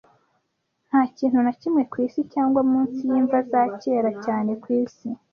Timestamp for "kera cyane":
3.81-4.51